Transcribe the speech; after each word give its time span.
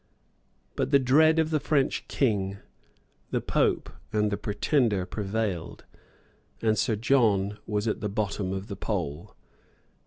But 0.75 0.89
the 0.89 0.97
dread 0.97 1.37
of 1.37 1.51
the 1.51 1.59
French 1.59 2.07
King, 2.07 2.57
the 3.29 3.39
Pope, 3.39 3.87
and 4.11 4.31
the 4.31 4.35
Pretender, 4.35 5.05
prevailed; 5.05 5.85
and 6.59 6.75
Sir 6.75 6.95
John 6.95 7.59
was 7.67 7.87
at 7.87 8.01
the 8.01 8.09
bottom 8.09 8.51
of 8.51 8.65
the 8.65 8.75
poll. 8.75 9.35